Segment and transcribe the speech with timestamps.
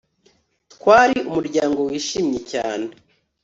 [0.73, 2.87] Twari umuryango wishimye cyane